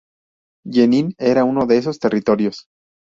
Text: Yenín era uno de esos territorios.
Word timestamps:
Yenín 0.67 1.13
era 1.19 1.43
uno 1.43 1.67
de 1.67 1.77
esos 1.77 1.99
territorios. 1.99 2.65